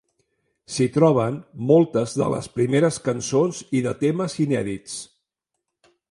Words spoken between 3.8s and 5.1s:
i de temes inèdits.